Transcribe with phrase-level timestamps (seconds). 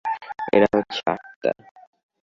[0.53, 1.51] এরা হচ্ছে আত্মা।